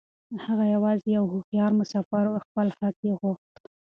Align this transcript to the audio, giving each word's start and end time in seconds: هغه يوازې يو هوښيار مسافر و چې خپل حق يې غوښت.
هغه 0.45 0.65
يوازې 0.75 1.07
يو 1.17 1.25
هوښيار 1.31 1.71
مسافر 1.79 2.23
و 2.29 2.35
چې 2.39 2.43
خپل 2.45 2.67
حق 2.79 2.95
يې 3.07 3.13
غوښت. 3.21 3.53